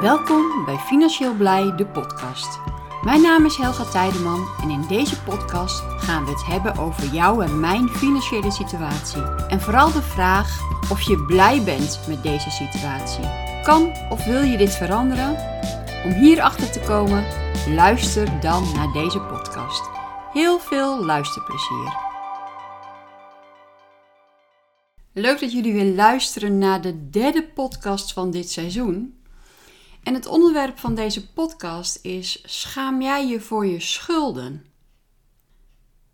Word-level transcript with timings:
Welkom 0.00 0.64
bij 0.64 0.76
Financieel 0.76 1.34
Blij, 1.34 1.76
de 1.76 1.86
podcast. 1.86 2.58
Mijn 3.02 3.22
naam 3.22 3.44
is 3.44 3.56
Helga 3.56 3.84
Tijdeman 3.84 4.48
en 4.62 4.70
in 4.70 4.84
deze 4.88 5.22
podcast 5.22 5.80
gaan 5.80 6.24
we 6.24 6.30
het 6.30 6.46
hebben 6.46 6.76
over 6.76 7.14
jou 7.14 7.44
en 7.44 7.60
mijn 7.60 7.88
financiële 7.88 8.50
situatie. 8.50 9.22
En 9.48 9.60
vooral 9.60 9.92
de 9.92 10.02
vraag 10.02 10.60
of 10.90 11.00
je 11.00 11.24
blij 11.24 11.62
bent 11.62 12.00
met 12.08 12.22
deze 12.22 12.50
situatie. 12.50 13.24
Kan 13.62 13.92
of 14.10 14.24
wil 14.24 14.42
je 14.42 14.56
dit 14.56 14.74
veranderen? 14.74 15.36
Om 16.04 16.12
hierachter 16.12 16.72
te 16.72 16.80
komen, 16.80 17.24
luister 17.74 18.40
dan 18.40 18.64
naar 18.74 18.92
deze 18.92 19.20
podcast. 19.20 19.90
Heel 20.32 20.58
veel 20.58 21.04
luisterplezier. 21.04 21.96
Leuk 25.12 25.40
dat 25.40 25.52
jullie 25.52 25.72
weer 25.72 25.94
luisteren 25.94 26.58
naar 26.58 26.80
de 26.80 27.10
derde 27.10 27.48
podcast 27.54 28.12
van 28.12 28.30
dit 28.30 28.50
seizoen. 28.50 29.19
En 30.02 30.14
het 30.14 30.26
onderwerp 30.26 30.78
van 30.78 30.94
deze 30.94 31.32
podcast 31.32 32.04
is: 32.04 32.42
Schaam 32.44 33.02
jij 33.02 33.26
je 33.26 33.40
voor 33.40 33.66
je 33.66 33.80
schulden? 33.80 34.64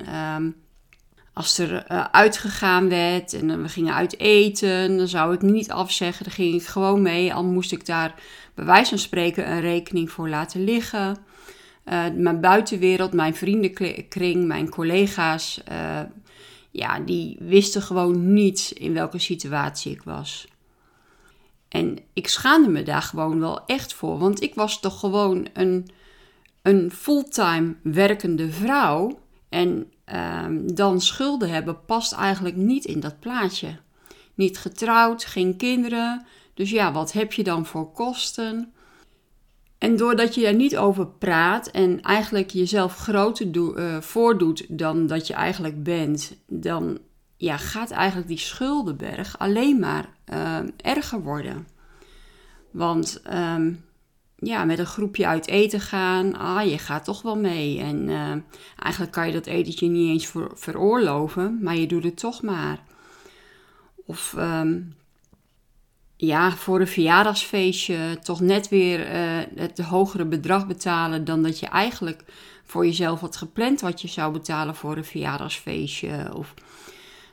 als 1.32 1.58
er 1.58 1.84
uh, 1.92 2.04
uitgegaan 2.04 2.88
werd 2.88 3.32
en 3.32 3.62
we 3.62 3.68
gingen 3.68 3.94
uit 3.94 4.18
eten, 4.18 4.96
dan 4.96 5.08
zou 5.08 5.34
ik 5.34 5.42
niet 5.42 5.70
afzeggen. 5.70 6.24
Dan 6.24 6.32
ging 6.32 6.54
ik 6.54 6.66
gewoon 6.66 7.02
mee, 7.02 7.34
al 7.34 7.44
moest 7.44 7.72
ik 7.72 7.86
daar 7.86 8.14
bij 8.54 8.64
wijze 8.64 8.88
van 8.88 8.98
spreken 8.98 9.50
een 9.50 9.60
rekening 9.60 10.10
voor 10.10 10.28
laten 10.28 10.64
liggen. 10.64 11.16
Uh, 11.84 12.04
mijn 12.14 12.40
buitenwereld, 12.40 13.12
mijn 13.12 13.34
vriendenkring, 13.34 14.46
mijn 14.46 14.68
collega's, 14.68 15.60
ja, 16.70 17.00
die 17.00 17.36
wisten 17.40 17.82
gewoon 17.82 18.32
niet 18.32 18.72
in 18.74 18.92
welke 18.92 19.18
situatie 19.18 19.92
ik 19.92 20.02
was. 20.02 20.46
En 21.68 21.98
ik 22.12 22.28
schaamde 22.28 22.68
me 22.68 22.82
daar 22.82 23.02
gewoon 23.02 23.40
wel 23.40 23.66
echt 23.66 23.94
voor, 23.94 24.18
want 24.18 24.42
ik 24.42 24.54
was 24.54 24.80
toch 24.80 24.98
gewoon 25.00 25.46
een, 25.52 25.88
een 26.62 26.90
fulltime 26.90 27.74
werkende 27.82 28.50
vrouw. 28.50 29.18
En 29.48 29.91
um, 30.06 30.74
dan 30.74 31.00
schulden 31.00 31.50
hebben 31.50 31.84
past 31.84 32.12
eigenlijk 32.12 32.56
niet 32.56 32.84
in 32.84 33.00
dat 33.00 33.20
plaatje. 33.20 33.76
Niet 34.34 34.58
getrouwd, 34.58 35.24
geen 35.24 35.56
kinderen. 35.56 36.26
Dus 36.54 36.70
ja, 36.70 36.92
wat 36.92 37.12
heb 37.12 37.32
je 37.32 37.42
dan 37.42 37.66
voor 37.66 37.92
kosten? 37.92 38.72
En 39.78 39.96
doordat 39.96 40.34
je 40.34 40.46
er 40.46 40.54
niet 40.54 40.76
over 40.76 41.06
praat 41.06 41.66
en 41.66 42.00
eigenlijk 42.00 42.50
jezelf 42.50 42.96
groter 42.96 43.46
uh, 43.56 44.00
voordoet 44.00 44.64
dan 44.68 45.06
dat 45.06 45.26
je 45.26 45.34
eigenlijk 45.34 45.82
bent, 45.82 46.36
dan 46.46 46.98
ja, 47.36 47.56
gaat 47.56 47.90
eigenlijk 47.90 48.28
die 48.28 48.38
schuldenberg 48.38 49.38
alleen 49.38 49.78
maar 49.78 50.08
uh, 50.32 50.58
erger 50.76 51.22
worden. 51.22 51.66
Want 52.70 53.22
um, 53.32 53.84
ja, 54.42 54.64
met 54.64 54.78
een 54.78 54.86
groepje 54.86 55.26
uit 55.26 55.48
eten 55.48 55.80
gaan. 55.80 56.38
Ah, 56.38 56.70
je 56.70 56.78
gaat 56.78 57.04
toch 57.04 57.22
wel 57.22 57.36
mee. 57.36 57.78
En 57.78 58.08
uh, 58.08 58.32
eigenlijk 58.76 59.12
kan 59.12 59.26
je 59.26 59.32
dat 59.32 59.46
etentje 59.46 59.88
niet 59.88 60.08
eens 60.08 60.26
ver 60.26 60.50
veroorloven, 60.54 61.58
maar 61.62 61.76
je 61.76 61.86
doet 61.86 62.04
het 62.04 62.16
toch 62.16 62.42
maar. 62.42 62.78
Of 64.06 64.34
um, 64.38 64.94
ja, 66.16 66.50
voor 66.50 66.80
een 66.80 66.88
verjaardagsfeestje 66.88 68.18
toch 68.22 68.40
net 68.40 68.68
weer 68.68 69.12
uh, 69.12 69.38
het 69.54 69.78
hogere 69.78 70.24
bedrag 70.24 70.66
betalen 70.66 71.24
dan 71.24 71.42
dat 71.42 71.58
je 71.58 71.66
eigenlijk 71.66 72.24
voor 72.64 72.86
jezelf 72.86 73.20
had 73.20 73.36
gepland 73.36 73.80
wat 73.80 74.00
je 74.00 74.08
zou 74.08 74.32
betalen 74.32 74.74
voor 74.74 74.96
een 74.96 75.04
verjaardagsfeestje. 75.04 76.30
Of 76.34 76.54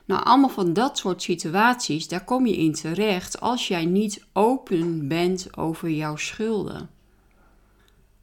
nou, 0.04 0.24
allemaal 0.24 0.48
van 0.48 0.72
dat 0.72 0.98
soort 0.98 1.22
situaties, 1.22 2.08
daar 2.08 2.24
kom 2.24 2.46
je 2.46 2.56
in 2.56 2.72
terecht 2.72 3.40
als 3.40 3.68
jij 3.68 3.84
niet 3.84 4.24
open 4.32 5.08
bent 5.08 5.56
over 5.56 5.90
jouw 5.90 6.16
schulden. 6.16 6.90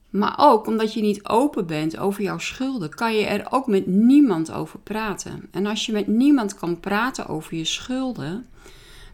Maar 0.10 0.36
ook 0.38 0.68
omdat 0.68 0.94
je 0.94 1.02
niet 1.02 1.28
open 1.28 1.66
bent 1.66 1.98
over 1.98 2.24
jouw 2.24 2.38
schulden, 2.38 2.90
kan 2.90 3.16
je 3.16 3.26
er 3.26 3.48
ook 3.50 3.68
met 3.68 3.88
niemand 3.88 4.52
over 4.52 4.80
praten. 4.80 5.48
En 5.52 5.66
als 5.66 5.86
je 5.86 5.92
met 5.92 6.08
niemand 6.08 6.56
kan 6.56 6.80
praten 6.80 7.28
over 7.28 7.56
je 7.56 7.66
schulden, 7.66 8.46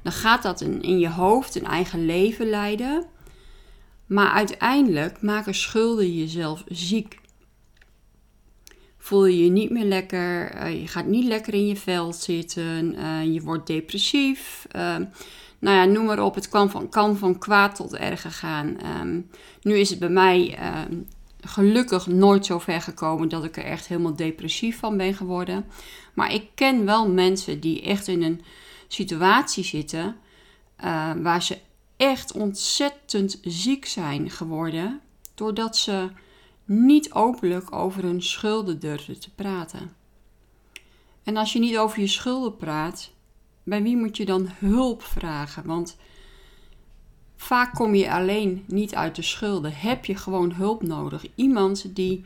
dan 0.01 0.11
gaat 0.11 0.43
dat 0.43 0.61
in, 0.61 0.99
je 0.99 1.09
hoofd 1.09 1.55
een 1.55 1.65
eigen 1.65 2.05
leven 2.05 2.49
leiden. 2.49 3.05
Maar 4.05 4.29
uiteindelijk 4.29 5.21
maken 5.21 5.55
schulden 5.55 6.15
jezelf 6.15 6.63
ziek. 6.67 7.21
Voel 8.97 9.25
je 9.25 9.43
je 9.43 9.49
niet 9.49 9.69
meer 9.69 9.85
lekker, 9.85 10.51
eh, 10.51 10.81
je 10.81 10.87
gaat 10.87 11.05
niet 11.05 11.25
lekker 11.25 11.53
in 11.53 11.67
je 11.67 11.75
vel 11.75 12.13
zitten, 12.13 12.95
uh, 12.95 13.33
je 13.33 13.41
wordt 13.41 13.67
depressief. 13.67 14.67
Nou 15.63 15.78
ja, 15.78 15.85
noem 15.85 16.06
maar 16.06 16.24
op. 16.24 16.35
Het 16.35 16.50
kan 16.50 16.69
van, 16.69 16.90
kan 16.90 17.18
van 17.18 17.37
kwaad 17.37 17.76
tot 17.76 17.96
erger 17.96 18.32
gaan. 18.32 18.79
Ehm, 18.79 19.22
nu 19.61 19.78
is 19.78 19.90
het 19.90 19.99
bij 19.99 20.09
mij 20.09 20.55
ehm, 20.58 21.02
gelukkig 21.41 22.08
nooit 22.08 22.46
zo 22.46 22.59
ver 22.59 22.82
gekomen 22.82 23.29
dat 23.29 23.43
ik 23.43 23.58
er 23.58 23.64
echt 23.64 23.87
helemaal 23.87 24.16
depressief 24.16 24.79
van 24.79 24.97
ben 24.97 25.14
geworden. 25.14 25.66
Maar 26.14 26.34
ik 26.34 26.47
ken 26.55 26.85
wel 26.85 27.09
mensen 27.09 27.59
die 27.59 27.82
echt 27.82 28.08
in 28.08 28.23
een 28.23 28.41
situatie 28.87 29.64
zitten 29.64 30.16
uh, 30.84 31.11
waar 31.22 31.43
ze 31.43 31.58
echt 31.97 32.32
ontzettend 32.32 33.40
ziek 33.41 33.85
zijn 33.85 34.29
geworden. 34.29 35.02
Doordat 35.35 35.78
ze 35.78 36.09
niet 36.66 37.14
openlijk 37.14 37.76
over 37.76 38.03
hun 38.03 38.23
schulden 38.23 38.79
durven 38.79 39.20
te 39.20 39.29
praten. 39.35 39.96
En 41.23 41.37
als 41.37 41.53
je 41.53 41.59
niet 41.59 41.78
over 41.78 41.99
je 41.99 42.08
schulden 42.08 42.55
praat, 42.55 43.12
bij 43.63 43.83
wie 43.83 43.97
moet 43.97 44.17
je 44.17 44.25
dan 44.25 44.49
hulp 44.57 45.03
vragen? 45.03 45.65
Want 45.65 45.97
vaak 47.35 47.73
kom 47.73 47.95
je 47.95 48.11
alleen 48.11 48.63
niet 48.67 48.95
uit 48.95 49.15
de 49.15 49.21
schulden. 49.21 49.73
Heb 49.73 50.05
je 50.05 50.15
gewoon 50.15 50.53
hulp 50.53 50.83
nodig? 50.83 51.25
Iemand 51.35 51.95
die 51.95 52.21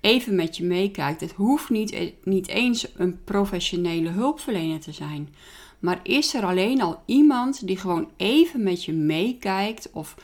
even 0.00 0.34
met 0.34 0.56
je 0.56 0.64
meekijkt. 0.64 1.20
Het 1.20 1.32
hoeft 1.32 1.70
niet, 1.70 2.12
niet 2.24 2.48
eens 2.48 2.86
een 2.96 3.24
professionele 3.24 4.08
hulpverlener 4.08 4.80
te 4.80 4.92
zijn. 4.92 5.34
Maar 5.78 6.00
is 6.02 6.34
er 6.34 6.44
alleen 6.44 6.82
al 6.82 7.02
iemand 7.06 7.66
die 7.66 7.76
gewoon 7.76 8.10
even 8.16 8.62
met 8.62 8.84
je 8.84 8.92
meekijkt 8.92 9.90
of 9.92 10.14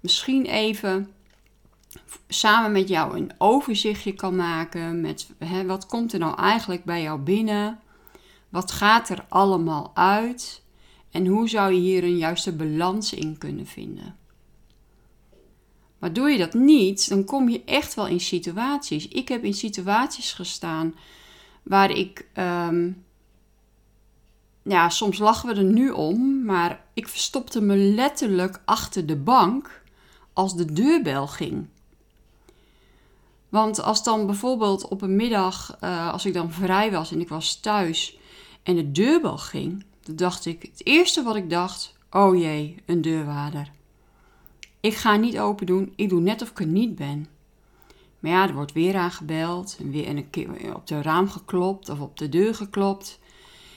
misschien 0.00 0.46
even 0.46 1.10
samen 2.28 2.72
met 2.72 2.88
jou 2.88 3.16
een 3.16 3.32
overzichtje 3.38 4.12
kan 4.12 4.36
maken 4.36 5.00
met 5.00 5.30
hè, 5.38 5.66
wat 5.66 5.86
komt 5.86 6.12
er 6.12 6.18
nou 6.18 6.38
eigenlijk 6.38 6.84
bij 6.84 7.02
jou 7.02 7.20
binnen? 7.20 7.80
Wat 8.56 8.72
gaat 8.72 9.08
er 9.08 9.24
allemaal 9.28 9.90
uit? 9.94 10.62
En 11.10 11.26
hoe 11.26 11.48
zou 11.48 11.72
je 11.72 11.80
hier 11.80 12.04
een 12.04 12.16
juiste 12.16 12.52
balans 12.52 13.12
in 13.12 13.38
kunnen 13.38 13.66
vinden? 13.66 14.16
Maar 15.98 16.12
doe 16.12 16.30
je 16.30 16.38
dat 16.38 16.54
niet, 16.54 17.08
dan 17.08 17.24
kom 17.24 17.48
je 17.48 17.64
echt 17.64 17.94
wel 17.94 18.06
in 18.06 18.20
situaties. 18.20 19.08
Ik 19.08 19.28
heb 19.28 19.44
in 19.44 19.54
situaties 19.54 20.32
gestaan 20.32 20.94
waar 21.62 21.90
ik. 21.90 22.26
Ehm, 22.32 22.90
ja, 24.62 24.88
soms 24.88 25.18
lachen 25.18 25.48
we 25.48 25.54
er 25.54 25.64
nu 25.64 25.90
om, 25.90 26.44
maar 26.44 26.84
ik 26.94 27.08
verstopte 27.08 27.60
me 27.60 27.76
letterlijk 27.76 28.62
achter 28.64 29.06
de 29.06 29.16
bank 29.16 29.82
als 30.32 30.56
de 30.56 30.72
deurbel 30.72 31.26
ging. 31.26 31.66
Want 33.48 33.82
als 33.82 34.02
dan 34.02 34.26
bijvoorbeeld 34.26 34.88
op 34.88 35.02
een 35.02 35.16
middag, 35.16 35.76
uh, 35.80 36.12
als 36.12 36.26
ik 36.26 36.34
dan 36.34 36.52
vrij 36.52 36.90
was 36.90 37.12
en 37.12 37.20
ik 37.20 37.28
was 37.28 37.60
thuis 37.60 38.18
en 38.66 38.76
de 38.76 38.92
deurbel 38.92 39.38
ging, 39.38 39.84
dan 40.00 40.16
dacht 40.16 40.46
ik, 40.46 40.62
het 40.62 40.86
eerste 40.86 41.22
wat 41.22 41.36
ik 41.36 41.50
dacht, 41.50 41.96
oh 42.10 42.38
jee, 42.38 42.76
een 42.86 43.02
deurwaarder. 43.02 43.70
Ik 44.80 44.94
ga 44.94 45.16
niet 45.16 45.38
open 45.38 45.66
doen, 45.66 45.92
ik 45.96 46.08
doe 46.08 46.20
net 46.20 46.42
of 46.42 46.50
ik 46.50 46.60
er 46.60 46.66
niet 46.66 46.94
ben. 46.94 47.26
Maar 48.18 48.30
ja, 48.30 48.48
er 48.48 48.54
wordt 48.54 48.72
weer 48.72 48.96
aangebeld 48.96 49.76
en 49.80 49.90
weer 49.90 50.08
een 50.08 50.30
keer 50.30 50.74
op 50.74 50.86
de 50.86 51.02
raam 51.02 51.28
geklopt 51.28 51.88
of 51.88 52.00
op 52.00 52.16
de 52.16 52.28
deur 52.28 52.54
geklopt. 52.54 53.18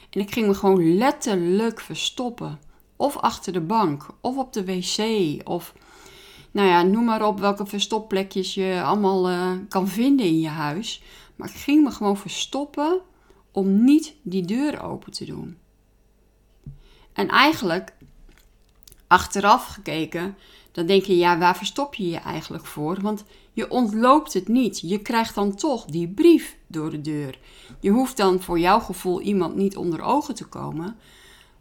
En 0.10 0.20
ik 0.20 0.32
ging 0.32 0.48
me 0.48 0.54
gewoon 0.54 0.98
letterlijk 0.98 1.80
verstoppen. 1.80 2.60
Of 2.96 3.18
achter 3.18 3.54
de 3.54 3.62
bank, 3.62 4.08
of 4.22 4.38
op 4.38 4.54
de 4.54 4.66
wc, 4.66 5.00
of 5.48 5.74
nou 6.52 6.68
ja, 6.68 6.84
noem 6.84 7.06
maar 7.06 7.28
op 7.28 7.40
welke 7.40 7.66
verstopplekjes 7.66 8.54
je 8.54 8.82
allemaal 8.84 9.30
uh, 9.30 9.52
kan 9.68 9.88
vinden 9.88 10.26
in 10.26 10.40
je 10.40 10.48
huis. 10.48 11.04
Maar 11.36 11.50
ik 11.50 11.56
ging 11.56 11.84
me 11.84 11.92
gewoon 11.92 12.18
verstoppen 12.18 13.02
om 13.52 13.84
niet 13.84 14.16
die 14.22 14.46
deur 14.46 14.82
open 14.82 15.12
te 15.12 15.26
doen. 15.26 15.58
En 17.14 17.28
eigenlijk, 17.28 17.94
achteraf 19.08 19.66
gekeken, 19.66 20.38
dan 20.72 20.86
denk 20.86 21.04
je, 21.04 21.18
ja, 21.18 21.38
waar 21.38 21.58
verstop 21.58 21.96
je 21.96 22.10
je 22.10 22.18
eigenlijk 22.18 22.66
voor? 22.66 23.02
Want 23.02 23.24
je 23.54 23.70
ontloopt 23.70 24.34
het 24.34 24.48
niet. 24.48 24.80
Je 24.80 25.00
krijgt 25.00 25.36
dan 25.36 25.56
toch 25.56 25.86
die 25.86 26.08
brief 26.08 26.58
door 26.68 26.90
de 26.90 27.02
deur. 27.02 27.40
Je 27.80 27.90
hoeft 27.90 28.18
dan 28.18 28.42
voor 28.42 28.60
jouw 28.60 28.80
gevoel 28.80 29.22
iemand 29.22 29.56
niet 29.56 29.78
onder 29.78 30.02
ogen 30.02 30.36
te 30.36 30.46
komen. 30.46 30.96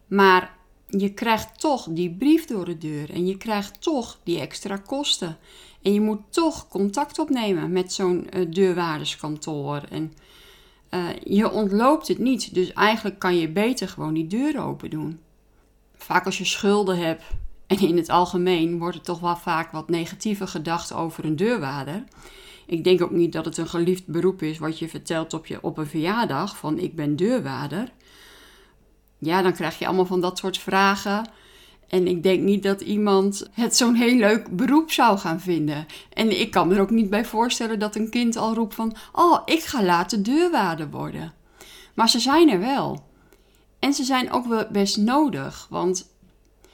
Maar 0.07 0.57
je 0.87 1.13
krijgt 1.13 1.59
toch 1.59 1.87
die 1.89 2.15
brief 2.15 2.45
door 2.45 2.65
de 2.65 2.77
deur 2.77 3.09
en 3.09 3.27
je 3.27 3.37
krijgt 3.37 3.81
toch 3.81 4.19
die 4.23 4.39
extra 4.39 4.77
kosten. 4.77 5.37
En 5.81 5.93
je 5.93 6.01
moet 6.01 6.21
toch 6.29 6.67
contact 6.67 7.19
opnemen 7.19 7.71
met 7.71 7.93
zo'n 7.93 8.27
uh, 8.33 8.45
deurwaarderskantoor. 8.51 9.81
En 9.89 10.13
uh, 10.91 11.09
je 11.23 11.51
ontloopt 11.51 12.07
het 12.07 12.17
niet. 12.17 12.53
Dus 12.53 12.73
eigenlijk 12.73 13.19
kan 13.19 13.37
je 13.37 13.49
beter 13.49 13.87
gewoon 13.87 14.13
die 14.13 14.27
deur 14.27 14.61
open 14.61 14.89
doen. 14.89 15.19
Vaak 15.95 16.25
als 16.25 16.37
je 16.37 16.45
schulden 16.45 16.97
hebt, 16.97 17.23
en 17.69 17.79
in 17.79 17.97
het 17.97 18.09
algemeen 18.09 18.77
wordt 18.77 18.95
er 18.95 19.03
toch 19.03 19.19
wel 19.19 19.35
vaak 19.35 19.71
wat 19.71 19.89
negatiever 19.89 20.47
gedacht 20.47 20.93
over 20.93 21.25
een 21.25 21.35
deurwaarder. 21.35 22.03
Ik 22.65 22.83
denk 22.83 23.01
ook 23.01 23.11
niet 23.11 23.33
dat 23.33 23.45
het 23.45 23.57
een 23.57 23.67
geliefd 23.67 24.07
beroep 24.07 24.41
is 24.41 24.57
wat 24.57 24.79
je 24.79 24.89
vertelt 24.89 25.33
op, 25.33 25.45
je, 25.45 25.63
op 25.63 25.77
een 25.77 25.87
verjaardag 25.87 26.57
van 26.57 26.79
ik 26.79 26.95
ben 26.95 27.15
deurwaarder. 27.15 27.91
Ja, 29.17 29.41
dan 29.41 29.53
krijg 29.53 29.79
je 29.79 29.85
allemaal 29.85 30.05
van 30.05 30.21
dat 30.21 30.37
soort 30.37 30.57
vragen. 30.57 31.29
En 31.89 32.07
ik 32.07 32.23
denk 32.23 32.41
niet 32.41 32.63
dat 32.63 32.81
iemand 32.81 33.47
het 33.51 33.75
zo'n 33.75 33.95
heel 33.95 34.15
leuk 34.15 34.55
beroep 34.55 34.91
zou 34.91 35.17
gaan 35.17 35.39
vinden. 35.39 35.85
En 36.13 36.39
ik 36.39 36.51
kan 36.51 36.67
me 36.67 36.75
er 36.75 36.81
ook 36.81 36.89
niet 36.89 37.09
bij 37.09 37.25
voorstellen 37.25 37.79
dat 37.79 37.95
een 37.95 38.09
kind 38.09 38.37
al 38.37 38.53
roept 38.53 38.75
van... 38.75 38.95
Oh, 39.11 39.41
ik 39.45 39.63
ga 39.63 39.83
later 39.83 40.23
deurwaarder 40.23 40.89
worden. 40.89 41.33
Maar 41.93 42.09
ze 42.09 42.19
zijn 42.19 42.49
er 42.49 42.59
wel. 42.59 43.07
En 43.79 43.93
ze 43.93 44.03
zijn 44.03 44.31
ook 44.31 44.45
wel 44.45 44.67
best 44.71 44.97
nodig, 44.97 45.67
want 45.69 46.09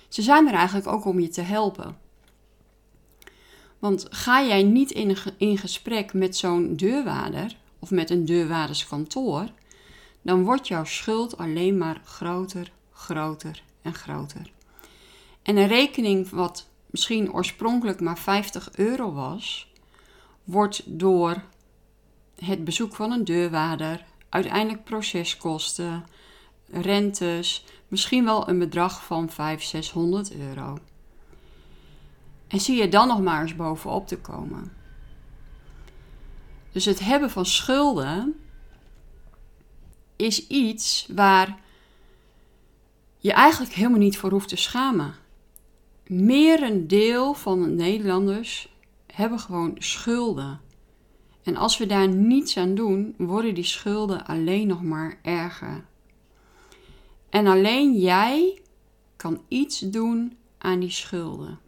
ze 0.07 0.21
zijn 0.21 0.47
er 0.47 0.53
eigenlijk 0.53 0.87
ook 0.87 1.05
om 1.05 1.19
je 1.19 1.29
te 1.29 1.41
helpen. 1.41 1.97
Want 3.79 4.05
ga 4.09 4.43
jij 4.43 4.63
niet 4.63 4.91
in, 4.91 5.17
in 5.37 5.57
gesprek 5.57 6.13
met 6.13 6.37
zo'n 6.37 6.75
deurwaarder 6.75 7.57
of 7.79 7.91
met 7.91 8.09
een 8.09 8.25
deurwaarderskantoor, 8.25 9.47
dan 10.21 10.43
wordt 10.43 10.67
jouw 10.67 10.85
schuld 10.85 11.37
alleen 11.37 11.77
maar 11.77 12.01
groter, 12.03 12.71
groter 12.91 13.63
en 13.81 13.93
groter. 13.93 14.53
En 15.45 15.57
een 15.57 15.67
rekening 15.67 16.29
wat 16.29 16.67
misschien 16.85 17.33
oorspronkelijk 17.33 17.99
maar 17.99 18.17
50 18.17 18.69
euro 18.75 19.13
was, 19.13 19.71
wordt 20.43 20.83
door 20.85 21.43
het 22.35 22.63
bezoek 22.63 22.95
van 22.95 23.11
een 23.11 23.23
deurwaarder, 23.23 24.05
uiteindelijk 24.29 24.83
proceskosten, 24.83 26.05
rentes, 26.69 27.65
misschien 27.87 28.25
wel 28.25 28.49
een 28.49 28.59
bedrag 28.59 29.05
van 29.05 29.29
500, 29.29 29.69
600 29.85 30.35
euro. 30.35 30.77
En 32.47 32.59
zie 32.59 32.77
je 32.77 32.89
dan 32.89 33.07
nog 33.07 33.21
maar 33.21 33.41
eens 33.41 33.55
bovenop 33.55 34.07
te 34.07 34.17
komen. 34.17 34.73
Dus 36.71 36.85
het 36.85 36.99
hebben 36.99 37.29
van 37.29 37.45
schulden 37.45 38.39
is 40.15 40.47
iets 40.47 41.07
waar 41.13 41.57
je 43.17 43.33
eigenlijk 43.33 43.73
helemaal 43.73 43.99
niet 43.99 44.17
voor 44.17 44.31
hoeft 44.31 44.49
te 44.49 44.55
schamen. 44.55 45.23
Meer 46.07 46.63
een 46.63 46.87
deel 46.87 47.33
van 47.33 47.61
de 47.61 47.67
Nederlanders 47.67 48.73
hebben 49.13 49.39
gewoon 49.39 49.75
schulden. 49.77 50.61
En 51.43 51.55
als 51.55 51.77
we 51.77 51.85
daar 51.85 52.07
niets 52.07 52.57
aan 52.57 52.75
doen, 52.75 53.13
worden 53.17 53.53
die 53.53 53.63
schulden 53.63 54.25
alleen 54.25 54.67
nog 54.67 54.81
maar 54.81 55.19
erger. 55.21 55.85
En 57.29 57.47
alleen 57.47 57.99
jij 57.99 58.61
kan 59.15 59.41
iets 59.47 59.79
doen 59.79 60.37
aan 60.57 60.79
die 60.79 60.89
schulden. 60.89 61.59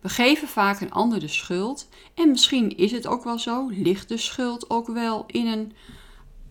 We 0.00 0.08
geven 0.08 0.48
vaak 0.48 0.80
een 0.80 0.92
ander 0.92 1.20
de 1.20 1.28
schuld. 1.28 1.88
En 2.14 2.30
misschien 2.30 2.76
is 2.76 2.92
het 2.92 3.06
ook 3.06 3.24
wel 3.24 3.38
zo, 3.38 3.68
ligt 3.68 4.08
de 4.08 4.16
schuld 4.16 4.70
ook 4.70 4.86
wel 4.86 5.24
in 5.26 5.46
een, 5.46 5.72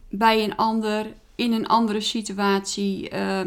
bij 0.10 0.44
een 0.44 0.56
ander, 0.56 1.14
in 1.36 1.54
een 1.54 1.68
andere 1.68 2.02
situatie. 2.02 3.14
Uh, 3.14 3.42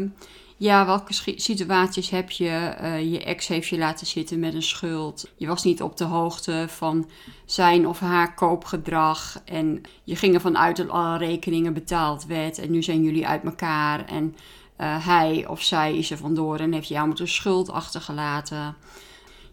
ja, 0.57 0.85
welke 0.85 1.13
situaties 1.35 2.09
heb 2.09 2.31
je? 2.31 2.75
Uh, 2.81 3.11
je 3.11 3.23
ex 3.23 3.47
heeft 3.47 3.67
je 3.67 3.77
laten 3.77 4.07
zitten 4.07 4.39
met 4.39 4.53
een 4.53 4.63
schuld. 4.63 5.31
Je 5.37 5.47
was 5.47 5.63
niet 5.63 5.81
op 5.81 5.97
de 5.97 6.03
hoogte 6.03 6.65
van 6.67 7.09
zijn 7.45 7.87
of 7.87 7.99
haar 7.99 8.33
koopgedrag. 8.33 9.41
En 9.45 9.81
je 10.03 10.15
ging 10.15 10.33
ervan 10.33 10.57
uit 10.57 10.77
dat 10.77 10.89
alle 10.89 11.17
rekeningen 11.17 11.73
betaald 11.73 12.25
werd. 12.25 12.57
En 12.57 12.71
nu 12.71 12.83
zijn 12.83 13.03
jullie 13.03 13.27
uit 13.27 13.43
elkaar. 13.43 14.05
En 14.05 14.35
uh, 14.77 15.07
hij 15.07 15.47
of 15.47 15.61
zij 15.61 15.97
is 15.97 16.11
er 16.11 16.17
vandoor 16.17 16.57
en 16.57 16.73
heeft 16.73 16.87
jou 16.87 17.07
met 17.07 17.19
een 17.19 17.27
schuld 17.27 17.69
achtergelaten. 17.69 18.75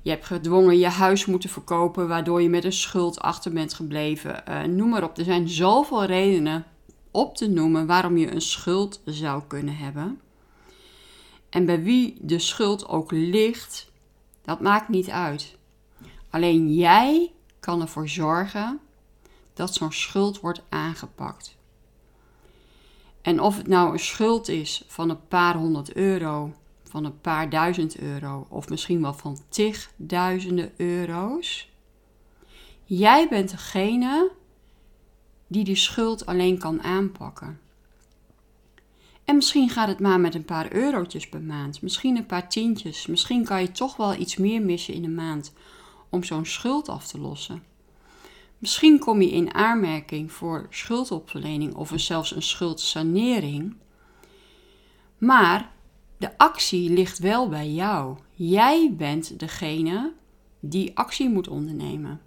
Je 0.02 0.10
hebt 0.10 0.26
gedwongen 0.26 0.78
je 0.78 0.88
huis 0.88 1.26
moeten 1.26 1.50
verkopen, 1.50 2.08
waardoor 2.08 2.42
je 2.42 2.48
met 2.48 2.64
een 2.64 2.72
schuld 2.72 3.20
achter 3.20 3.52
bent 3.52 3.74
gebleven. 3.74 4.42
Uh, 4.48 4.62
noem 4.62 4.88
maar 4.88 5.02
op. 5.02 5.18
Er 5.18 5.24
zijn 5.24 5.48
zoveel 5.48 6.04
redenen 6.04 6.64
op 7.10 7.36
te 7.36 7.48
noemen 7.48 7.86
waarom 7.86 8.16
je 8.16 8.32
een 8.32 8.40
schuld 8.40 9.00
zou 9.04 9.42
kunnen 9.46 9.76
hebben. 9.76 10.20
En 11.50 11.64
bij 11.66 11.82
wie 11.82 12.16
de 12.20 12.38
schuld 12.38 12.88
ook 12.88 13.10
ligt, 13.10 13.92
dat 14.42 14.60
maakt 14.60 14.88
niet 14.88 15.10
uit. 15.10 15.56
Alleen 16.30 16.74
jij 16.74 17.32
kan 17.60 17.80
ervoor 17.80 18.08
zorgen 18.08 18.80
dat 19.54 19.74
zo'n 19.74 19.92
schuld 19.92 20.40
wordt 20.40 20.62
aangepakt. 20.68 21.56
En 23.22 23.40
of 23.40 23.56
het 23.56 23.66
nou 23.66 23.92
een 23.92 23.98
schuld 23.98 24.48
is 24.48 24.84
van 24.86 25.10
een 25.10 25.28
paar 25.28 25.54
honderd 25.54 25.92
euro, 25.92 26.54
van 26.84 27.04
een 27.04 27.20
paar 27.20 27.50
duizend 27.50 27.98
euro 27.98 28.46
of 28.48 28.68
misschien 28.68 29.02
wel 29.02 29.14
van 29.14 29.38
tigduizenden 29.48 30.72
euro's. 30.76 31.68
Jij 32.84 33.28
bent 33.28 33.50
degene 33.50 34.30
die 35.46 35.64
die 35.64 35.76
schuld 35.76 36.26
alleen 36.26 36.58
kan 36.58 36.82
aanpakken. 36.82 37.60
En 39.30 39.36
misschien 39.36 39.68
gaat 39.68 39.88
het 39.88 40.00
maar 40.00 40.20
met 40.20 40.34
een 40.34 40.44
paar 40.44 40.72
eurotjes 40.72 41.28
per 41.28 41.40
maand, 41.40 41.82
misschien 41.82 42.16
een 42.16 42.26
paar 42.26 42.48
tientjes, 42.48 43.06
misschien 43.06 43.44
kan 43.44 43.60
je 43.60 43.72
toch 43.72 43.96
wel 43.96 44.14
iets 44.14 44.36
meer 44.36 44.62
missen 44.62 44.94
in 44.94 45.04
een 45.04 45.14
maand 45.14 45.52
om 46.08 46.24
zo'n 46.24 46.46
schuld 46.46 46.88
af 46.88 47.06
te 47.06 47.18
lossen. 47.18 47.62
Misschien 48.58 48.98
kom 48.98 49.22
je 49.22 49.30
in 49.30 49.54
aanmerking 49.54 50.32
voor 50.32 50.66
schuldopverlening 50.70 51.74
of 51.74 51.92
zelfs 51.94 52.34
een 52.34 52.42
schuldsanering. 52.42 53.76
Maar 55.18 55.72
de 56.16 56.38
actie 56.38 56.90
ligt 56.90 57.18
wel 57.18 57.48
bij 57.48 57.70
jou. 57.70 58.16
Jij 58.34 58.94
bent 58.96 59.38
degene 59.38 60.12
die 60.60 60.96
actie 60.96 61.28
moet 61.28 61.48
ondernemen. 61.48 62.20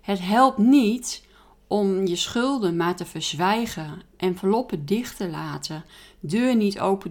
Het 0.00 0.20
helpt 0.20 0.58
niet 0.58 1.27
om 1.68 2.06
je 2.06 2.16
schulden 2.16 2.76
maar 2.76 2.96
te 2.96 3.06
verzwijgen, 3.06 4.02
enveloppen 4.16 4.86
dicht 4.86 5.16
te 5.16 5.28
laten, 5.28 5.84
deur 6.20 6.56
niet 6.56 6.80
open 6.80 7.10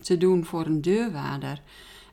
te 0.00 0.18
doen 0.18 0.44
voor 0.44 0.66
een 0.66 0.80
deurwaarder. 0.80 1.60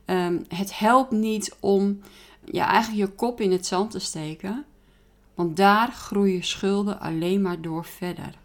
Um, 0.06 0.44
het 0.48 0.78
helpt 0.78 1.10
niet 1.10 1.56
om 1.60 2.00
ja, 2.44 2.68
eigenlijk 2.68 3.08
je 3.08 3.16
kop 3.16 3.40
in 3.40 3.52
het 3.52 3.66
zand 3.66 3.90
te 3.90 3.98
steken 3.98 4.64
Want 5.34 5.56
daar 5.56 5.92
groeien 5.92 6.44
schulden 6.44 7.00
alleen 7.00 7.42
maar 7.42 7.60
door 7.60 7.84
verder. 7.84 8.38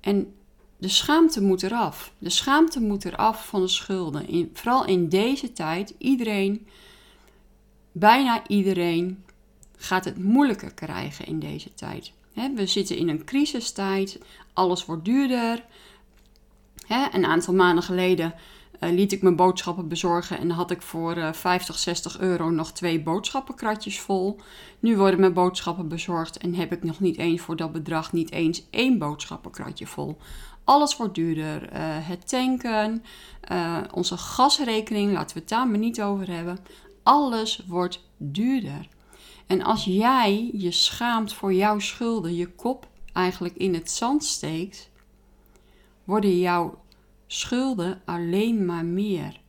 En 0.00 0.34
de 0.78 0.88
schaamte 0.88 1.42
moet 1.42 1.62
eraf. 1.62 2.12
De 2.18 2.30
schaamte 2.30 2.80
moet 2.80 3.04
eraf 3.04 3.46
van 3.46 3.60
de 3.60 3.68
schulden. 3.68 4.28
In, 4.28 4.50
vooral 4.52 4.86
in 4.86 5.08
deze 5.08 5.52
tijd, 5.52 5.94
iedereen, 5.98 6.66
bijna 7.92 8.42
iedereen, 8.46 9.24
gaat 9.76 10.04
het 10.04 10.18
moeilijker 10.18 10.74
krijgen 10.74 11.26
in 11.26 11.38
deze 11.38 11.74
tijd. 11.74 12.12
We 12.34 12.66
zitten 12.66 12.96
in 12.96 13.08
een 13.08 13.24
crisistijd, 13.24 14.18
alles 14.52 14.84
wordt 14.84 15.04
duurder. 15.04 15.64
een 17.12 17.26
aantal 17.26 17.54
maanden 17.54 17.84
geleden 17.84 18.34
uh, 18.82 18.90
liet 18.90 19.12
ik 19.12 19.22
mijn 19.22 19.36
boodschappen 19.36 19.88
bezorgen 19.88 20.38
en 20.38 20.50
had 20.50 20.70
ik 20.70 20.82
voor 20.82 21.16
uh, 21.16 21.32
50, 21.32 21.78
60 21.78 22.18
euro 22.18 22.50
nog 22.50 22.72
twee 22.72 23.02
boodschappenkratjes 23.02 24.00
vol. 24.00 24.40
Nu 24.80 24.96
worden 24.96 25.20
mijn 25.20 25.32
boodschappen 25.32 25.88
bezorgd 25.88 26.38
en 26.38 26.54
heb 26.54 26.72
ik 26.72 26.82
nog 26.82 27.00
niet 27.00 27.18
eens 27.18 27.40
voor 27.40 27.56
dat 27.56 27.72
bedrag 27.72 28.12
niet 28.12 28.30
eens 28.32 28.62
één 28.70 28.98
boodschappenkratje 28.98 29.86
vol. 29.86 30.16
Alles 30.64 30.96
wordt 30.96 31.14
duurder. 31.14 31.62
Uh, 31.72 31.78
het 31.80 32.28
tanken, 32.28 33.04
onze 33.92 34.16
gasrekening, 34.16 35.12
laten 35.12 35.34
we 35.34 35.40
het 35.40 35.48
daar 35.48 35.68
maar 35.68 35.78
niet 35.78 36.02
over 36.02 36.30
hebben. 36.30 36.58
Alles 37.02 37.62
wordt 37.66 38.02
duurder. 38.16 38.88
En 39.52 39.62
als 39.62 39.84
jij 39.84 40.50
je 40.52 40.70
schaamt 40.70 41.32
voor 41.32 41.52
jouw 41.54 41.78
schulden, 41.78 42.34
je 42.34 42.46
kop 42.46 42.88
eigenlijk 43.12 43.56
in 43.56 43.74
het 43.74 43.90
zand 43.90 44.24
steekt, 44.24 44.90
worden 46.04 46.38
jouw 46.38 46.82
schulden 47.26 48.02
alleen 48.04 48.66
maar 48.66 48.84
meer. 48.84 49.40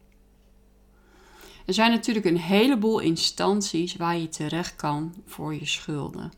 Er 1.65 1.73
zijn 1.73 1.91
natuurlijk 1.91 2.25
een 2.25 2.37
heleboel 2.37 2.99
instanties 2.99 3.95
waar 3.95 4.17
je 4.17 4.29
terecht 4.29 4.75
kan 4.75 5.13
voor 5.25 5.53
je 5.53 5.65
schulden. 5.65 6.31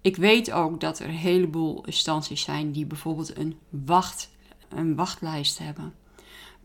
Ik 0.00 0.16
weet 0.16 0.52
ook 0.52 0.80
dat 0.80 0.98
er 0.98 1.08
een 1.08 1.14
heleboel 1.14 1.84
instanties 1.84 2.42
zijn 2.42 2.72
die 2.72 2.86
bijvoorbeeld 2.86 3.36
een, 3.36 3.58
wacht, 3.68 4.30
een 4.68 4.94
wachtlijst 4.94 5.58
hebben. 5.58 5.94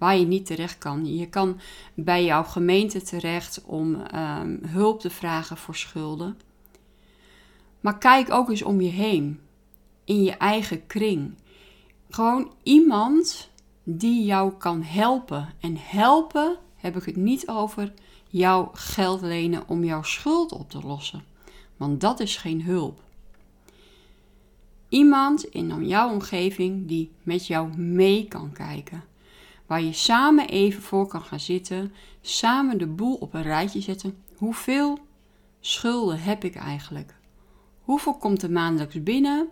Waar 0.02 0.18
je 0.18 0.26
niet 0.26 0.46
terecht 0.46 0.78
kan. 0.78 1.16
Je 1.16 1.30
kan 1.30 1.60
bij 1.94 2.26
jouw 2.26 2.44
gemeente 2.44 3.02
terecht 3.02 3.62
om 3.66 3.96
um, 4.16 4.60
hulp 4.66 5.00
te 5.00 5.10
vragen 5.10 5.58
voor 5.58 5.76
schulden. 5.76 6.38
Maar 7.80 7.98
kijk 7.98 8.32
ook 8.32 8.50
eens 8.50 8.62
om 8.62 8.82
je 8.82 8.90
heen. 8.90 9.40
In 10.04 10.24
je 10.24 10.32
eigen 10.32 10.88
kring. 10.88 11.34
Gewoon 12.10 12.52
iemand 12.64 13.50
die 13.84 14.26
jou 14.26 14.54
kan 14.58 14.84
helpen. 14.84 15.54
En 15.60 15.78
helpen 15.80 16.58
heb 16.76 16.96
ik 16.96 17.06
het 17.06 17.16
niet 17.16 17.48
over 17.48 17.94
jouw 18.30 18.70
geld 18.74 19.22
lenen 19.22 19.68
om 19.68 19.84
jouw 19.84 20.04
schuld 20.04 20.52
op 20.52 20.70
te 20.70 20.82
lossen. 20.84 21.24
Want 21.78 22.02
dat 22.02 22.20
is 22.20 22.38
geen 22.38 22.64
hulp. 22.64 23.00
Iemand 24.90 25.44
in 25.44 25.88
jouw 25.88 26.12
omgeving 26.12 26.88
die 26.88 27.12
met 27.24 27.48
jou 27.48 27.78
mee 27.78 28.28
kan 28.28 28.52
kijken. 28.52 29.10
Waar 29.72 29.82
je 29.82 29.94
samen 29.94 30.48
even 30.48 30.82
voor 30.82 31.08
kan 31.08 31.22
gaan 31.22 31.40
zitten, 31.40 31.94
samen 32.22 32.78
de 32.78 32.88
boel 32.88 33.16
op 33.16 33.34
een 33.34 33.42
rijtje 33.42 33.82
zetten. 33.82 34.24
Hoeveel 34.36 35.00
schulden 35.60 36.22
heb 36.22 36.44
ik 36.44 36.56
eigenlijk? 36.56 37.16
Hoeveel 37.82 38.18
komt 38.18 38.42
er 38.42 38.52
maandelijks 38.52 39.04
binnen? 39.04 39.48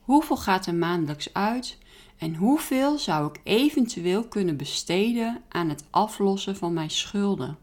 Hoeveel 0.00 0.36
gaat 0.36 0.66
er 0.66 0.74
maandelijks 0.74 1.34
uit? 1.34 1.78
En 2.18 2.34
hoeveel 2.34 2.98
zou 2.98 3.28
ik 3.28 3.40
eventueel 3.44 4.28
kunnen 4.28 4.56
besteden 4.56 5.42
aan 5.48 5.68
het 5.68 5.84
aflossen 5.90 6.56
van 6.56 6.72
mijn 6.72 6.90
schulden? 6.90 7.58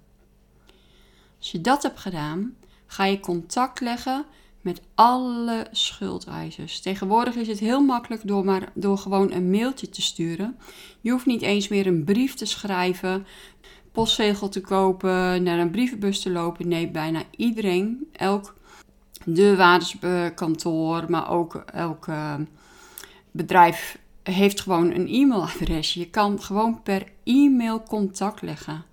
Als 1.37 1.51
je 1.51 1.61
dat 1.61 1.83
hebt 1.83 1.99
gedaan, 1.99 2.55
ga 2.85 3.05
je 3.05 3.19
contact 3.19 3.79
leggen 3.79 4.25
met 4.67 4.81
alle 4.95 5.67
schuldeisers. 5.71 6.79
Tegenwoordig 6.79 7.35
is 7.35 7.47
het 7.47 7.59
heel 7.59 7.81
makkelijk 7.81 8.27
door, 8.27 8.45
maar, 8.45 8.71
door 8.73 8.97
gewoon 8.97 9.31
een 9.31 9.49
mailtje 9.49 9.89
te 9.89 10.01
sturen. 10.01 10.57
Je 11.01 11.11
hoeft 11.11 11.25
niet 11.25 11.41
eens 11.41 11.67
meer 11.67 11.87
een 11.87 12.03
brief 12.03 12.33
te 12.33 12.45
schrijven, 12.45 13.25
postzegel 13.91 14.49
te 14.49 14.61
kopen, 14.61 15.43
naar 15.43 15.59
een 15.59 15.71
brievenbus 15.71 16.21
te 16.21 16.29
lopen. 16.29 16.67
Nee, 16.67 16.87
bijna 16.87 17.23
iedereen, 17.35 18.07
elk 18.11 18.55
deurwaarderskantoor, 19.25 21.05
maar 21.07 21.29
ook 21.29 21.55
elk 21.55 22.07
uh, 22.07 22.35
bedrijf 23.31 23.99
heeft 24.23 24.61
gewoon 24.61 24.91
een 24.91 25.07
e-mailadres. 25.07 25.93
Je 25.93 26.09
kan 26.09 26.41
gewoon 26.41 26.83
per 26.83 27.11
e-mail 27.23 27.83
contact 27.83 28.41
leggen. 28.41 28.83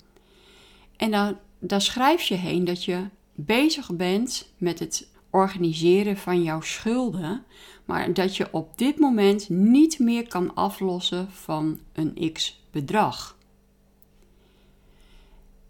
En 0.97 1.11
dan, 1.11 1.37
daar 1.59 1.81
schrijf 1.83 2.23
je 2.23 2.35
heen 2.35 2.64
dat 2.64 2.85
je 2.85 3.04
bezig 3.35 3.97
bent 3.97 4.52
met 4.59 4.78
het 4.78 5.12
organiseren 5.35 6.17
van 6.17 6.43
jouw 6.43 6.61
schulden, 6.61 7.45
maar 7.85 8.12
dat 8.12 8.37
je 8.37 8.53
op 8.53 8.79
dit 8.79 8.99
moment 8.99 9.49
niet 9.49 9.99
meer 9.99 10.29
kan 10.29 10.55
aflossen 10.55 11.31
van 11.31 11.81
een 11.93 12.33
x 12.33 12.62
bedrag. 12.71 13.37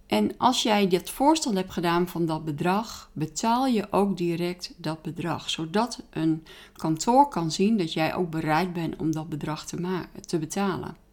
En 0.07 0.37
als 0.39 0.63
jij 0.63 0.89
dit 0.89 1.11
voorstel 1.11 1.55
hebt 1.55 1.73
gedaan 1.73 2.09
van 2.09 2.27
dat 2.27 2.45
bedrag, 2.45 3.11
betaal 3.13 3.67
je 3.67 3.93
ook 3.93 4.17
direct 4.17 4.75
dat 4.77 5.03
bedrag, 5.03 5.51
zodat 5.51 6.03
een 6.11 6.45
kantoor 6.73 7.29
kan 7.29 7.51
zien 7.51 7.77
dat 7.77 7.93
jij 7.93 8.15
ook 8.15 8.31
bereid 8.31 8.73
bent 8.73 8.97
om 8.97 9.13
dat 9.13 9.29
bedrag 9.29 9.67
te, 9.67 10.05
te 10.21 10.39
betalen. 10.39 11.04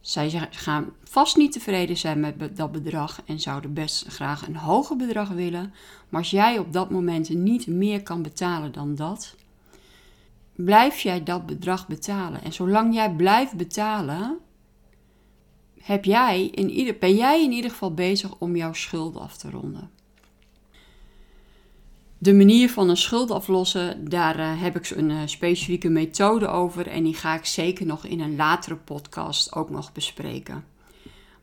Zij 0.00 0.48
gaan 0.50 0.92
vast 1.04 1.36
niet 1.36 1.52
tevreden 1.52 1.96
zijn 1.96 2.20
met 2.20 2.56
dat 2.56 2.72
bedrag 2.72 3.22
en 3.24 3.40
zouden 3.40 3.72
best 3.72 4.06
graag 4.06 4.46
een 4.46 4.56
hoger 4.56 4.96
bedrag 4.96 5.28
willen. 5.28 5.74
Maar 6.08 6.20
als 6.20 6.30
jij 6.30 6.58
op 6.58 6.72
dat 6.72 6.90
moment 6.90 7.28
niet 7.28 7.66
meer 7.66 8.02
kan 8.02 8.22
betalen 8.22 8.72
dan 8.72 8.94
dat, 8.94 9.34
blijf 10.54 11.00
jij 11.00 11.22
dat 11.22 11.46
bedrag 11.46 11.86
betalen. 11.86 12.42
En 12.42 12.52
zolang 12.52 12.94
jij 12.94 13.10
blijft 13.10 13.56
betalen, 13.56 14.38
heb 15.80 16.04
jij 16.04 16.46
in 16.46 16.70
ieder, 16.70 16.96
ben 16.98 17.14
jij 17.14 17.44
in 17.44 17.52
ieder 17.52 17.70
geval 17.70 17.94
bezig 17.94 18.38
om 18.38 18.56
jouw 18.56 18.72
schulden 18.72 19.22
af 19.22 19.36
te 19.36 19.50
ronden. 19.50 19.90
De 22.20 22.34
manier 22.34 22.70
van 22.70 22.88
een 22.88 22.96
schuld 22.96 23.30
aflossen, 23.30 24.08
daar 24.08 24.38
uh, 24.38 24.62
heb 24.62 24.76
ik 24.76 24.90
een 24.90 25.10
uh, 25.10 25.20
specifieke 25.24 25.88
methode 25.88 26.48
over 26.48 26.86
en 26.86 27.04
die 27.04 27.14
ga 27.14 27.34
ik 27.34 27.44
zeker 27.44 27.86
nog 27.86 28.04
in 28.04 28.20
een 28.20 28.36
latere 28.36 28.76
podcast 28.76 29.54
ook 29.54 29.70
nog 29.70 29.92
bespreken. 29.92 30.64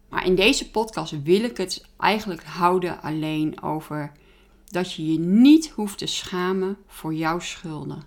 Maar 0.10 0.25
in 0.25 0.36
deze 0.36 0.70
podcast 0.70 1.24
wil 1.24 1.44
ik 1.44 1.58
het 1.58 1.86
eigenlijk 1.98 2.44
houden 2.44 3.01
alleen 3.01 3.62
over 3.62 4.12
dat 4.65 4.94
je 4.94 5.12
je 5.12 5.20
niet 5.20 5.70
hoeft 5.70 5.98
te 5.98 6.05
schamen 6.05 6.77
voor 6.88 7.13
jouw 7.13 7.39
schulden. 7.39 8.03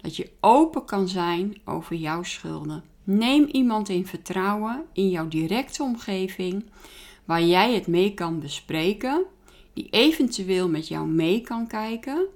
Dat 0.00 0.16
je 0.16 0.30
open 0.40 0.84
kan 0.84 1.08
zijn 1.08 1.60
over 1.64 1.96
jouw 1.96 2.22
schulden. 2.22 2.84
Neem 3.04 3.44
iemand 3.44 3.88
in 3.88 4.06
vertrouwen 4.06 4.84
in 4.92 5.08
jouw 5.08 5.28
directe 5.28 5.82
omgeving 5.82 6.64
waar 7.24 7.42
jij 7.42 7.74
het 7.74 7.86
mee 7.86 8.14
kan 8.14 8.40
bespreken 8.40 9.24
die 9.72 9.88
eventueel 9.90 10.68
met 10.68 10.88
jou 10.88 11.06
mee 11.06 11.40
kan 11.40 11.66
kijken, 11.66 12.26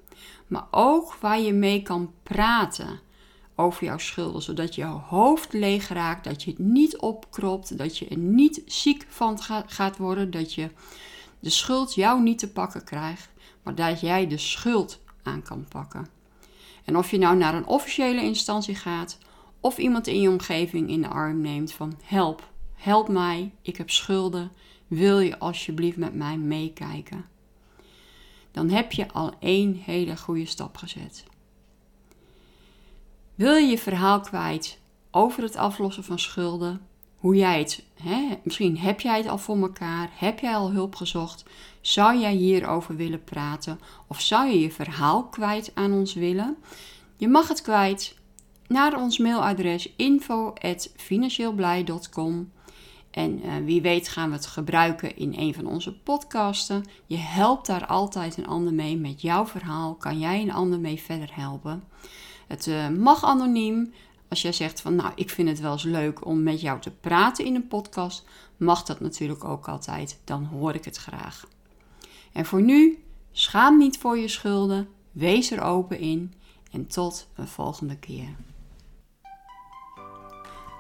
maar 0.47 0.66
ook 0.71 1.14
waar 1.14 1.40
je 1.40 1.52
mee 1.52 1.83
kan 1.83 2.12
praten 2.23 3.00
over 3.55 3.85
jouw 3.85 3.99
schulden, 3.99 4.43
zodat 4.43 4.75
jouw 4.75 4.99
hoofd 4.99 5.52
leeg 5.52 5.88
raakt, 5.88 6.25
dat 6.25 6.43
je 6.43 6.50
het 6.50 6.59
niet 6.59 6.97
opkropt, 6.97 7.78
dat 7.78 7.99
je 7.99 8.09
er 8.09 8.19
niet 8.19 8.62
ziek 8.66 9.07
van 9.09 9.38
gaat 9.66 9.97
worden, 9.97 10.31
dat 10.31 10.55
je 10.55 10.71
de 11.40 11.50
schuld 11.50 11.95
jou 11.95 12.23
niet 12.23 12.38
te 12.38 12.52
pakken 12.52 12.85
krijgt, 12.85 13.28
maar 13.62 13.75
dat 13.75 14.00
jij 14.00 14.26
de 14.26 14.38
schuld 14.38 15.00
aan 15.23 15.43
kan 15.43 15.66
pakken. 15.69 16.09
En 16.85 16.97
of 16.97 17.11
je 17.11 17.19
nou 17.19 17.37
naar 17.37 17.55
een 17.55 17.66
officiële 17.66 18.23
instantie 18.23 18.75
gaat 18.75 19.19
of 19.61 19.78
iemand 19.78 20.07
in 20.07 20.21
je 20.21 20.31
omgeving 20.31 20.88
in 20.88 21.02
de 21.02 21.09
arm 21.09 21.40
neemt 21.40 21.73
van 21.73 21.99
help, 22.02 22.50
help 22.75 23.09
mij, 23.09 23.52
ik 23.62 23.76
heb 23.76 23.90
schulden, 23.90 24.52
wil 24.87 25.19
je 25.19 25.38
alsjeblieft 25.38 25.97
met 25.97 26.14
mij 26.14 26.37
meekijken? 26.37 27.25
Dan 28.52 28.71
heb 28.71 28.93
je 28.93 29.12
al 29.12 29.33
één 29.38 29.75
hele 29.75 30.16
goede 30.16 30.47
stap 30.47 30.76
gezet. 30.76 31.25
Wil 33.35 33.55
je 33.55 33.66
je 33.66 33.78
verhaal 33.78 34.21
kwijt 34.21 34.78
over 35.11 35.43
het 35.43 35.57
aflossen 35.57 36.05
van 36.05 36.19
schulden? 36.19 36.81
Hoe 37.16 37.37
jij 37.37 37.59
het, 37.59 37.85
hè, 38.02 38.38
misschien 38.43 38.78
heb 38.78 39.00
jij 39.00 39.16
het 39.16 39.28
al 39.28 39.38
voor 39.38 39.57
elkaar, 39.57 40.11
heb 40.12 40.38
jij 40.38 40.57
al 40.57 40.71
hulp 40.71 40.95
gezocht? 40.95 41.45
Zou 41.81 42.19
jij 42.19 42.35
hierover 42.35 42.97
willen 42.97 43.25
praten? 43.25 43.81
Of 44.07 44.21
zou 44.21 44.49
je 44.49 44.61
je 44.61 44.71
verhaal 44.71 45.25
kwijt 45.25 45.71
aan 45.75 45.93
ons 45.93 46.14
willen? 46.14 46.57
Je 47.16 47.28
mag 47.28 47.49
het 47.49 47.62
kwijt 47.62 48.16
naar 48.66 49.00
ons 49.00 49.19
mailadres 49.19 49.93
info.financieelblij.com 49.97 52.50
en 53.16 53.44
uh, 53.44 53.56
wie 53.64 53.82
weet 53.82 54.08
gaan 54.08 54.28
we 54.28 54.35
het 54.35 54.46
gebruiken 54.46 55.16
in 55.16 55.35
een 55.37 55.54
van 55.54 55.66
onze 55.66 55.99
podcasten. 55.99 56.85
Je 57.06 57.16
helpt 57.16 57.66
daar 57.66 57.87
altijd 57.87 58.37
een 58.37 58.46
ander 58.46 58.75
mee 58.75 58.96
met 58.96 59.23
jouw 59.23 59.46
verhaal. 59.46 59.94
Kan 59.94 60.18
jij 60.18 60.42
een 60.42 60.52
ander 60.52 60.80
mee 60.80 61.00
verder 61.00 61.28
helpen? 61.32 61.85
Het 62.46 62.66
uh, 62.66 62.88
mag 62.88 63.25
anoniem. 63.25 63.92
Als 64.28 64.42
jij 64.42 64.52
zegt 64.52 64.80
van 64.80 64.94
nou, 64.94 65.12
ik 65.14 65.30
vind 65.30 65.49
het 65.49 65.61
wel 65.61 65.73
eens 65.73 65.82
leuk 65.82 66.26
om 66.26 66.42
met 66.42 66.61
jou 66.61 66.80
te 66.80 66.90
praten 66.90 67.44
in 67.44 67.54
een 67.54 67.68
podcast, 67.68 68.25
mag 68.56 68.82
dat 68.82 69.00
natuurlijk 69.00 69.44
ook 69.44 69.68
altijd. 69.68 70.20
Dan 70.25 70.44
hoor 70.44 70.75
ik 70.75 70.85
het 70.85 70.96
graag. 70.96 71.46
En 72.32 72.46
voor 72.46 72.62
nu, 72.62 73.04
schaam 73.32 73.78
niet 73.78 73.99
voor 73.99 74.18
je 74.18 74.28
schulden. 74.28 74.88
Wees 75.12 75.50
er 75.50 75.62
open 75.62 75.99
in 75.99 76.35
en 76.73 76.87
tot 76.87 77.28
een 77.35 77.49
volgende 77.49 77.96
keer. 77.96 78.46